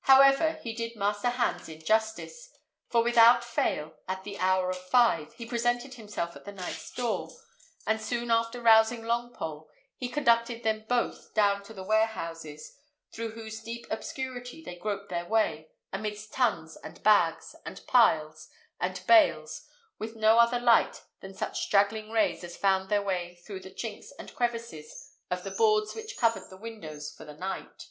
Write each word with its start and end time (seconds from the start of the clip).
However, 0.00 0.54
he 0.54 0.72
did 0.74 0.96
Master 0.96 1.30
Hans 1.30 1.68
injustice; 1.68 2.50
for 2.88 3.00
without 3.04 3.44
fail, 3.44 3.94
at 4.08 4.24
the 4.24 4.36
hour 4.38 4.70
of 4.70 4.76
five, 4.76 5.32
he 5.34 5.46
presented 5.46 5.94
himself 5.94 6.34
at 6.34 6.44
the 6.44 6.50
knight's 6.50 6.90
door; 6.92 7.28
and 7.86 8.00
soon 8.02 8.28
after 8.32 8.60
rousing 8.60 9.02
Longpole, 9.02 9.68
he 9.94 10.08
conducted 10.08 10.64
them 10.64 10.84
both 10.88 11.32
down 11.32 11.62
to 11.62 11.72
the 11.72 11.84
warehouses, 11.84 12.76
through 13.12 13.30
whose 13.36 13.62
deep 13.62 13.86
obscurity 13.88 14.64
they 14.64 14.74
groped 14.74 15.10
their 15.10 15.26
way, 15.26 15.68
amidst 15.92 16.32
tuns, 16.34 16.74
and 16.78 17.00
bags, 17.04 17.54
and 17.64 17.86
piles, 17.86 18.48
and 18.80 19.00
bales, 19.06 19.62
with 19.96 20.16
no 20.16 20.40
other 20.40 20.58
light 20.58 21.04
than 21.20 21.34
such 21.34 21.60
straggling 21.62 22.10
rays 22.10 22.42
as 22.42 22.56
found 22.56 22.88
their 22.88 23.02
way 23.02 23.36
through 23.46 23.60
the 23.60 23.70
chinks 23.70 24.08
and 24.18 24.34
crevices 24.34 25.12
of 25.30 25.44
the 25.44 25.52
boards 25.52 25.94
which 25.94 26.16
covered 26.16 26.50
the 26.50 26.56
windows 26.56 27.14
for 27.16 27.24
the 27.24 27.32
night. 27.34 27.90